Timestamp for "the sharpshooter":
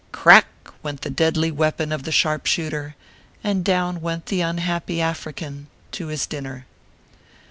2.05-2.95